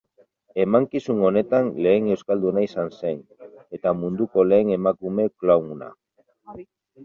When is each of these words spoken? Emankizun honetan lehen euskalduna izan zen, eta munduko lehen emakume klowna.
Emankizun 0.61 1.19
honetan 1.27 1.69
lehen 1.87 2.07
euskalduna 2.15 2.65
izan 2.69 2.91
zen, 3.01 3.21
eta 3.79 3.95
munduko 4.03 4.49
lehen 4.51 4.75
emakume 4.81 5.31
klowna. 5.37 5.95